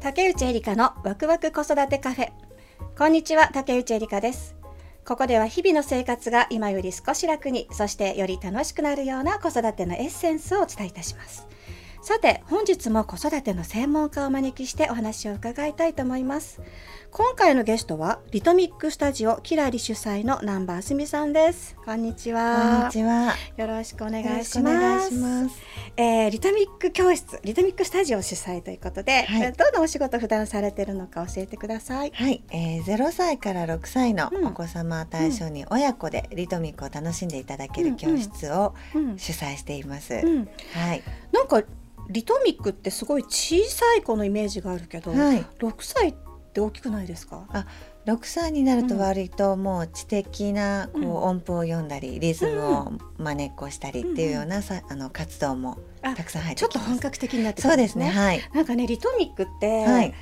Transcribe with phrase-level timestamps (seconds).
[0.00, 2.32] 竹内エリカのワクワク子育てカフェ。
[2.98, 4.54] こんにちは竹内エリカです。
[5.06, 11.46] ここでは日々の生活が今より少し楽にそしてより楽しくなるような子育てのエッセンスをお伝えいたします。
[12.06, 16.62] さて本日も子育ての専門家をお招きしてお話を伺いたいと思います。
[17.10, 21.74] 今回のゲストはリトミックスタジオキラリ主催の南波あすみさんです。
[21.84, 23.34] こんにちこんはにちは。
[23.56, 25.12] よろしくお願いします。
[25.12, 25.54] いし。
[25.96, 29.42] えーリトミック教室リトミックスタジオ主催ということで、はい。
[29.42, 32.12] えーどんなお仕事普段されてるのか教えてください。
[32.14, 34.46] はい、えー、0歳から6歳のうん。
[34.46, 39.18] お子様を対象に親子でリトミックを楽しんでいただける教室をうん。
[39.18, 40.14] 主催しています。
[40.14, 41.64] うん、はい、なんか
[42.08, 46.14] リトミックってすごい小さい子のイメージがあるけど、はい、6歳っ
[46.52, 47.44] て大きくないですか
[48.06, 56.78] ？6歳になるとうん割ともう知的なこううん音符を読んだりリズムを真似っこしたりっていうようなさあの活動もあたくさん入ってちょっと。
[56.78, 58.10] 本格的になってそうですね。。
[58.10, 60.14] はい、なんかねリトミックって、はい、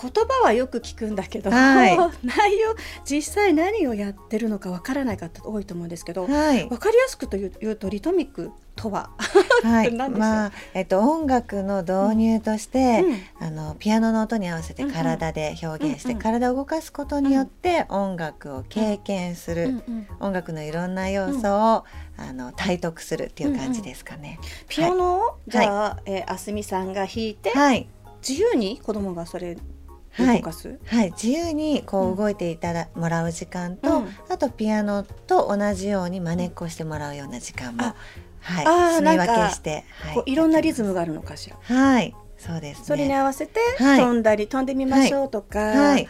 [0.00, 1.96] 言葉はよく聞くんだけど、はい。
[2.22, 6.68] 内容実際何をやってるのかわからない方多いと思うんですけど、はい。
[6.68, 9.10] わ、かりやすくと言うとリトミックとは、
[9.64, 13.04] はい、まあえっと音楽の導入として、
[13.40, 13.46] うん。
[13.46, 16.22] あのピアノの音に合わせて体で表現して、うんうん。
[16.22, 21.84] 体を動かすことによって音楽を経験する、うんうん音楽のいろんな要素を、
[22.16, 24.38] あの体得するっていう感じですかね。
[24.68, 27.88] ピアノを、じゃあ、えーあすみさんが弾いて、はい、
[28.26, 29.77] 自由に子供がそれはい
[30.26, 37.94] 動かす、はい、自由にこうんう動いていただ、もらう時間と、うんあとピアノと同じように真似っこしてもらうような時間も、あ
[38.40, 40.88] はい、住み分けして、はい、こういろんなリズム。
[40.88, 41.56] ムがあるのかしら？
[41.60, 42.84] はい、そうですね。
[42.86, 46.08] それに合わせてはい飛んだり飛んでみましょうとか、はい、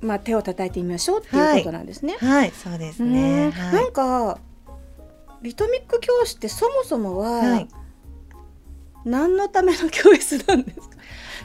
[0.00, 2.16] まあ手を叩いてみましょうっていうことなんですね。
[2.18, 3.46] はい、そうですうね。
[3.46, 4.40] んはいなんか
[5.42, 7.68] リトミック教室ってそもそもは、はい
[9.04, 10.96] 何のための教室なんですか？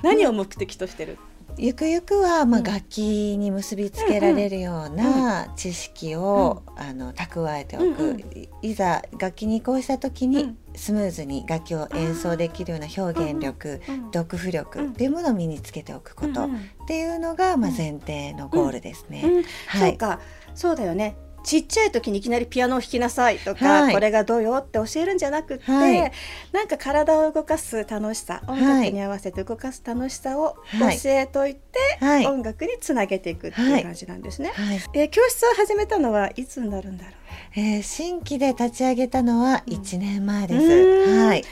[0.04, 1.18] 何を目的としてる？
[1.60, 2.64] ゆくゆくは、まあ、うん。
[2.64, 8.22] 楽器に結びつけられるような知識を、あの蓄えておく、
[8.62, 10.58] いいざ楽器に移行した時にうん。
[10.76, 16.50] スムーズに楽器を演奏できるような表現力、うん読譜力うんっていうものを身につけておくことっ
[16.88, 19.24] ていうのが、まあ、うん前提のゴールですね。
[19.26, 19.44] うん。
[19.68, 20.20] はい、そうか。
[20.54, 21.18] そうだよね
[21.48, 23.94] ちっちゃい時にいきなりピアノを弾きなさいとか、はい。
[23.94, 26.12] これがどうよって教えるんじゃなくって、はい。
[26.52, 31.00] なんか体を動かす楽しさ音楽に合わせて動かす楽しさをはい。
[31.00, 32.28] 教えといて、はい。
[32.28, 34.52] 音楽につなげていくっていう感じなんですね。
[34.56, 34.82] はい。
[34.94, 37.12] えー教室を始めたのはいつになるんだろ
[37.56, 40.66] えー新規で立ち上げたのは1年前です。
[40.66, 41.28] うん。
[41.28, 41.46] はい、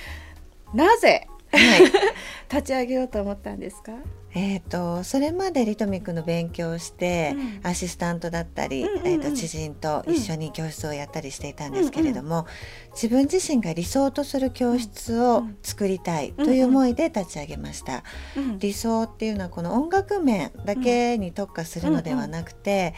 [0.73, 1.25] うなぜ？
[1.53, 1.85] はい。
[2.51, 3.93] 立ち上げようと思ったんですか、
[4.35, 7.67] えー、とそれまでリトミックの勉強をして、うん。
[7.67, 9.07] アシスタントだったり、うんうんうん。
[9.07, 12.45] えー、と知人と一緒に教室をやったりしていたんですけれども、
[12.91, 18.03] 自分自身が理想とする教室を作りたいという思いで立ち上げました。
[18.35, 18.59] うん。
[18.59, 22.93] 理想っていうのはこの音楽面だけに特化するのではなくて、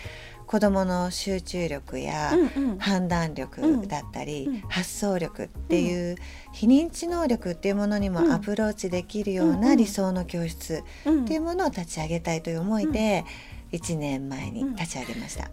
[0.48, 2.32] 子どもの集中力や、
[2.80, 4.62] 判断力だったり、うん。
[4.70, 6.16] 発想力っていう
[6.54, 8.14] 非認知能力っていうものにうん。
[8.14, 11.26] もアプローチできるようなん理想の教室うん。
[11.26, 13.26] っていうものを立ち上げたいという思いで
[13.74, 15.52] 1年前に立ち上げました。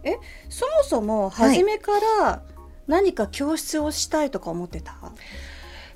[0.48, 2.42] そもそも初めから
[2.86, 4.96] 何か教室をしたいとか思ってた、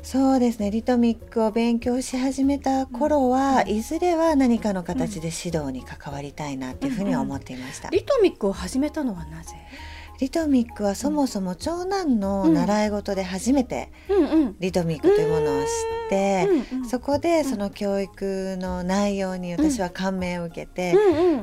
[0.03, 0.71] そうですね。
[0.71, 3.69] リトミックを勉強し始めた頃は、うん。
[3.69, 7.91] いずれは何かの形で指導に関わりたいなっていうふうには思っていました。
[7.91, 9.55] リトミックを始めたのはなぜ、
[10.19, 13.93] リトミックはそもそも長男の習い事で初めて
[14.59, 15.69] リトミックというものを知っ
[16.09, 16.49] て、
[16.91, 20.95] そこでその教育の内容に私は感銘を受けて、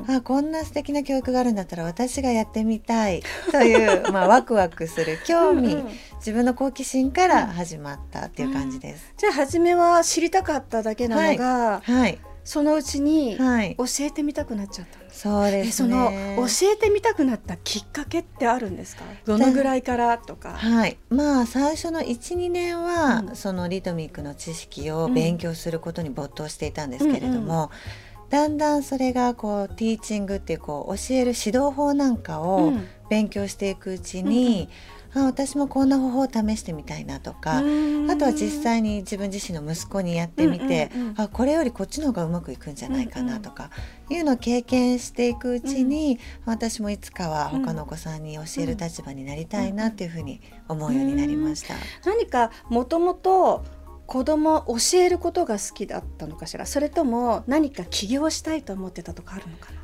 [0.08, 5.82] あこんな素敵な教育があるんだったら私がやってみたいという まあワクワクする興味、
[6.16, 9.14] 自分の好奇心から始まったっていう感じです。
[9.16, 16.36] じゃあ初めは知りたかっただけなのが、はい、そのうちにはい、教えてみたくなっちゃったんですそうですね。
[16.36, 19.04] の教えてみたくなったきっかけってあるんですか？
[19.24, 23.36] どのぐらいからとか、はい、まあ最初の12年は、うん。
[23.36, 27.70] そのリトミックの知識を勉強することに没頭していたんですけれども、
[28.30, 32.86] だんだんそれがこうティーチングっていうこう教える指導法なんかをうん。
[33.08, 34.68] 勉強していくうちに、
[35.16, 37.64] あ私もこんな方法を試してみたいなとか、う
[38.06, 38.10] ん。
[38.10, 43.70] あとは実際に自分自身の息子にやってみて、うんうんうんあこれよりこっちの方がうまくいくんじゃないかなとか、
[44.10, 51.74] いうのを経験していくうちに、私もいつかは他のお子さんに教える立場になりたいなっていうふうに思うようになりました。
[52.04, 53.64] 何かもともと
[54.06, 56.66] 子供教えることが好きだったのかしら？
[56.66, 59.80] それとも何か起業したいと思ってたとかあるのかな？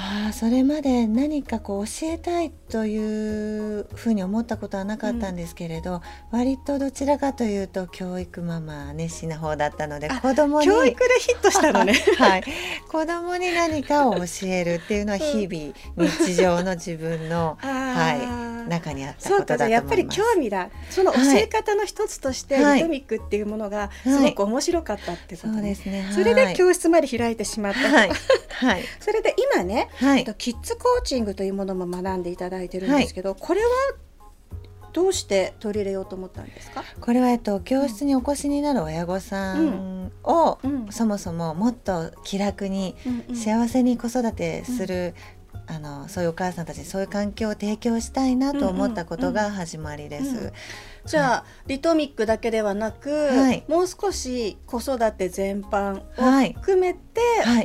[0.00, 11.94] ああそれまで何かこう教えたいというふうに思ったことはなかったんですけれど、割とどちらかというと教育ママ熱心な方だったので子供に教育でヒットしたのね。
[12.16, 12.44] はい。
[12.88, 19.70] 子供に何かを教えるっていうのは日々、日常の自分の はい中にあったことだと思います。
[19.72, 28.10] やっぱり興味だその教え方の一つとして、はい、リトミックっていうものがすごく面白かったってこと、ね、そうですね、それで教室まで開いてしまったはい、
[28.50, 33.68] はい、 それで今ね、はい、キッズコーチングというものも学んでいただいてるんですけど、これは
[34.92, 36.82] どうして取り入れようと思ったんですか？
[37.00, 40.70] これは、えっと、教室にお越しになる親御さんを、うん。
[40.86, 42.96] うん、そもそももっと気楽に
[43.34, 45.14] 幸せに子育てする、うん、
[45.70, 50.52] あのそういうお母さんたちにそういう環境を提供したいなと思ったことが始まりです。
[51.04, 57.20] じゃあ、リトミックだけではなく、はい、もう少し子育て全般を含めて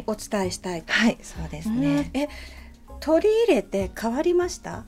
[0.06, 0.92] お伝えしたいと。
[0.92, 2.12] はい、はい、そうですね。
[2.14, 2.28] え
[3.00, 4.86] 取り入れて変わりました？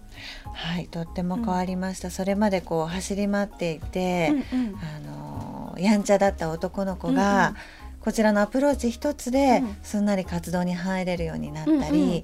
[0.53, 7.61] はいとっても変わりました、うん、それまでこう走り回っていて、うんうん、あのやんちゃだった男の子が、うんうん。
[7.99, 11.89] こちらのアプローチ一つですんなり活動に入れるようになったり、うんう
[12.19, 12.23] ん、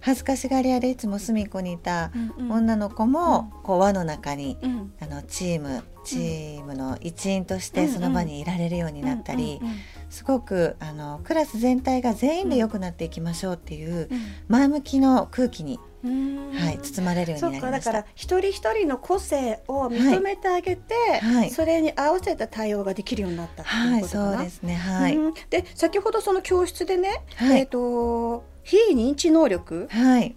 [0.00, 2.10] 恥ずかしがり屋でいつも隅っこにいた
[2.50, 4.58] 女の子も、こう輪の中に、
[5.00, 9.60] あのチームチームの一員としてその場にいられるようになったり、
[10.08, 14.08] すごくあのクラス全体が全員で良くなっていきましょうっていう
[14.48, 17.92] 前向きの空気に、はい、包まれるようになりました。
[17.92, 24.24] だから一人一人の個性を認めてあげて、はい、それに合わせた対応ができるようになったっていうことかな。
[24.24, 24.74] はい、そうですね。
[24.74, 25.18] はい。
[25.50, 29.88] で先ほどその教室でね、はい、えっ、ー、と非認知能力。
[29.90, 30.36] はい。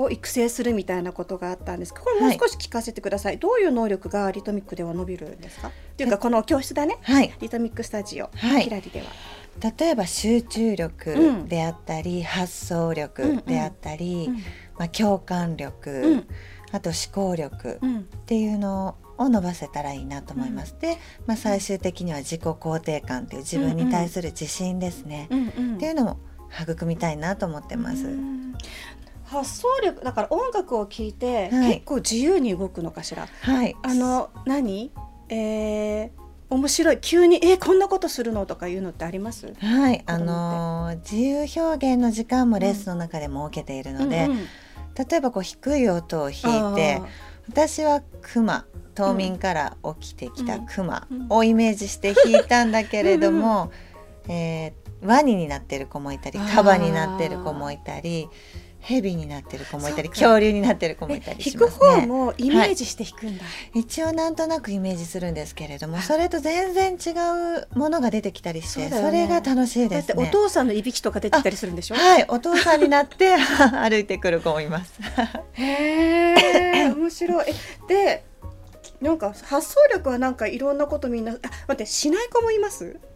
[0.00, 5.68] を育成するみたいなことがあったんですこれもう少し聞かせてください、はい、どういう能力がリトミックでは伸びるんですか？
[5.68, 9.06] っていうかこの教室だね、はい、リトミックスタジオ、はい、キラリでは。
[9.76, 14.34] 例えば集中力であったり、うん、発想力であったり、うん。
[14.34, 14.42] うん、
[14.78, 16.28] まあ、共感力、うん、
[16.70, 20.74] あと思考力っていうのを伸ばせたらいいなと思います。
[20.74, 20.96] うん、で、
[21.26, 26.20] まあ、最終的には自己肯定感っていう自分に対する自信ですね、っていうのも
[26.62, 28.06] 育みたいなと思ってます。
[29.24, 33.28] 発想力だから音楽を聴いて、結構自由に動くのかしら。
[33.42, 33.76] はい。
[33.82, 34.90] あの何？
[35.28, 36.10] えー、
[36.48, 36.98] 面白い。
[37.00, 39.52] 急にえこんなことするのとかいうのってあります？
[39.58, 40.02] はい。
[40.06, 44.38] あのー、自由表現の時間もレッスンの中で設けているので、うんうん。
[44.38, 44.46] うん、
[45.08, 47.02] 例えばこう低い音を弾いて
[47.50, 53.70] 私はクマ冬眠から起きてきたクマをイメージして弾いたんだけれども、
[54.24, 58.28] うんうん、えー、ワニになってる子もいたりカバになってる子もいたり。
[58.80, 61.80] 蛇になってる子もいたり恐竜になってる子もいたりしますね。
[61.80, 67.10] 弾く方もイメージして弾くんだ、はい、一応なんとなくイメージするんですけれどもそれと全然違
[67.74, 71.96] うものが出てきたりしてそ,、れが楽しいです、ね、お父さんのいびきとか出てきたりするんでしょ？
[71.96, 73.34] はいお父さんになって
[73.82, 74.92] 歩いてくる子もいます。
[75.54, 77.46] へえ 面白い。
[77.88, 78.24] で
[79.00, 82.96] なんか発想力はなんかいろんなことみんなあ待ってしない子もいます？
[83.02, 83.07] あ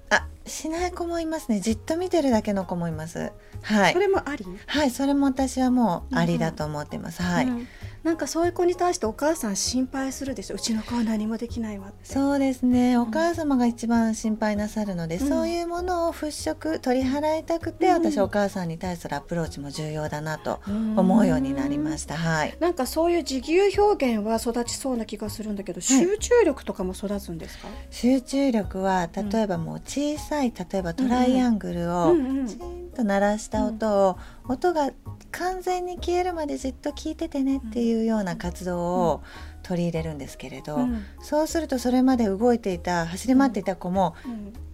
[0.47, 1.61] しない子もいますね。
[1.61, 3.33] じっと見てるだけの子もいます。
[3.63, 3.93] はい。
[3.93, 4.45] それもあり？
[4.67, 7.69] はいそれも私はもうありだと思ってます、うん、はい、うん
[8.03, 10.57] なんかそういう子に対してお母さん心配するでしょ？
[10.57, 12.99] うちの子は何もできないわそうですね。
[12.99, 27.69] お母様が一番心配なさるので、うん、そういうものを払拭取り払いたくて、うん、私お母さんに対するアプローチも重要だなと思うようになりました、はい、なんかそういう自由表現は育ちそうな気がするんだけど、集中力とかも育つんですか？
[27.91, 32.15] 集中力は例えばもう小さい例えばトライアングルを
[32.47, 34.19] チンと鳴らした音を、
[34.49, 34.91] 音が
[35.33, 39.23] 完全に消えるまでじっと聞いててねっていうような活動を
[39.63, 44.15] 取り入れるんですけれど、うん、そうするとそれまで動いていた走り回っていた子も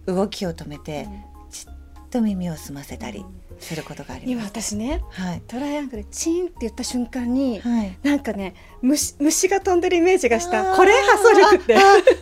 [0.05, 1.07] 動きを止めて
[1.49, 3.25] じっと耳を澄ませたり。
[3.59, 4.53] することがあります。
[4.53, 10.75] 今私ね、はい、トライアングルチンって言った瞬間に、はい、なんかね虫虫が飛んでるイメージがした。
[10.75, 11.77] これ発想力って。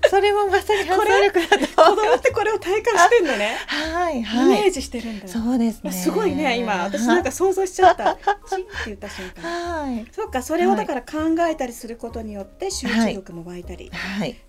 [0.10, 1.96] それもまさに発想力だと。
[1.96, 3.58] 子供ってこれを体感してんのね。
[3.68, 5.28] はい、はい、イメージしてるんだ。
[5.28, 5.92] そうですね。
[5.92, 6.84] すごいね今。
[6.84, 8.18] 私なんか想像しちゃった。
[8.50, 9.50] チンって言った瞬間。
[9.50, 10.06] はい。
[10.12, 13.92] そうかそれをだから考えたりすることによって集中力も湧いたり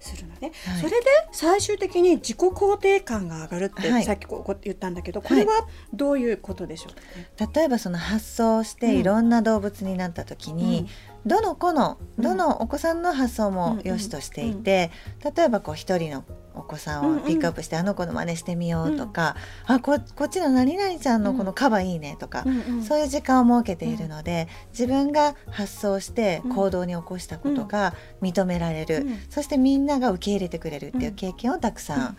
[0.01, 10.89] するのね、はい、それで最終的に自己肯定感が上がるってさっきこう言ったんだけどこれはどういうことでしょう、ね、例えばその発想していろんな動物になった時に、
[11.27, 14.91] どの子のどのお子さんの発想も良しとしていて、
[15.37, 22.45] 例えばこう一人のお子さんをピックアップして、あの子の真似してみようとか、あここっちの何々ちゃんのこのカバいいねとか、
[22.87, 32.17] そういう時間を設けているので、自分が発想して行動に起こしたことが認められる、そしてみんなが受け入れてくれるっていう経験をたくさん、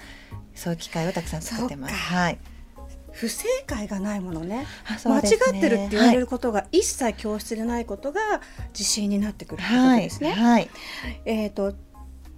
[0.55, 1.95] そういう機会をたくさん作ってます。
[1.95, 2.39] はい
[3.19, 4.65] 不正解がないものね、ね、
[5.03, 5.21] 間違
[5.57, 8.21] ってるって言われることが一切教室でないことが
[8.69, 10.31] 自信になってくるってことですね。
[10.31, 10.41] はい。
[10.41, 10.69] はい、
[11.25, 11.73] えっ、ー、と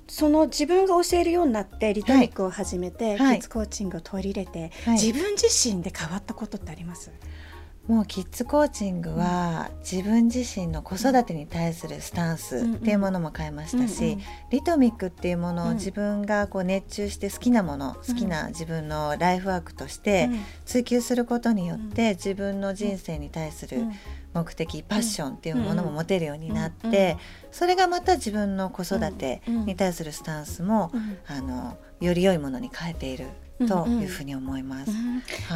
[0.07, 7.11] その自分が教えるようになってリトミックを始めて、はい、キッズコーチングを取り入れて、自分自身で変わったことってあります？
[7.91, 14.17] もうキッズコーチングは自分自身の子育てに対するスタンスっていうものも変えましたし、
[14.49, 20.29] リトミックっていうものを自分がこう熱中して好きなもの、好きな自分のライフワークとして
[20.63, 23.83] 追求することによって自分の人生に対する
[24.33, 27.17] 目的パッションっていうものも持てるようになって
[27.51, 30.93] それがまた自分の子育てに対するスタンスも
[31.27, 33.27] あのより良いものに変えている
[33.67, 34.97] というふうに思います、は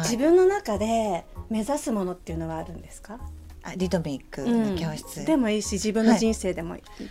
[0.00, 3.18] い、自分の中で目指すものっていうのはあるんですか？
[3.62, 7.10] あリトミックの教室、うん、でもいいし自分の人生でもいい、はい、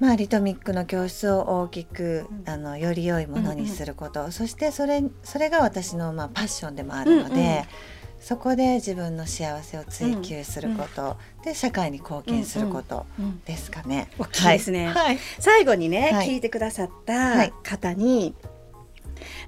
[0.00, 7.64] まあ、リトミックの教室を大きく、うん、あのより良いものにすること、うんうん、そしてそれそれが私の、まあ、パッションでもあるので、うんうん、
[8.18, 13.06] そこで自分の幸せを追求すること、うん、で社会に貢献すること
[13.44, 14.08] ですかね。
[14.18, 18.34] 大きいですね、はい、最後にね、はい、聞いてくださった方に、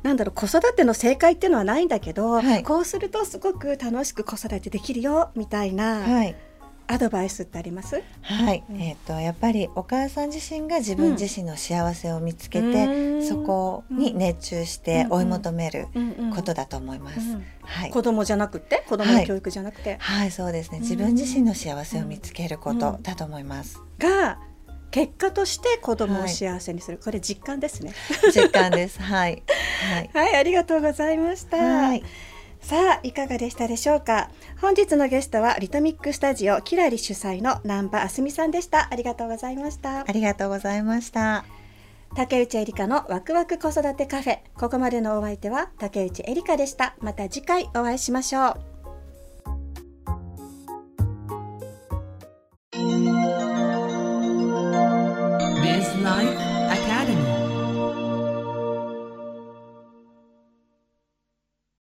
[0.02, 6.36] なんだろう子育ての正解っていうのはないんだけど、はい、こうするとすごく楽しく子育てできるよみたいな、はい、
[6.86, 8.02] アドバイスってあります？
[8.22, 15.88] はい、うん、えっ、ー、とやっぱりお母さん自身が自分自身の幸せを見つけて、うん、そこに熱中して追い求める
[16.34, 17.20] ことだと思います。
[17.62, 18.84] はい、子供じゃなくて？
[18.88, 20.78] 子供の教育じゃなくて、はい、はい、そうですね。
[20.78, 23.82] 自分自身の幸せを見つけることだと思います。
[23.98, 24.38] が
[24.96, 27.92] 結果として子供を幸せにする、はい、これ実感ですね。
[28.32, 28.96] 実感です。
[29.04, 29.42] はい、
[29.92, 32.02] はい、はい、ありがとうございました、はい。
[32.62, 34.30] さあいかがでしたでしょうか？
[34.58, 38.88] 本日のゲストはリトミックスタジオキラリ主催の南波あすみさんでした。
[38.90, 40.00] ありがとうございました。
[40.00, 41.44] ありがとうございました。
[42.16, 44.38] 竹内えりかのワクワク子育てカフェ。
[44.58, 46.96] ここまでのお相手は竹内えりかでした。
[47.00, 48.75] また次回お会いしましょう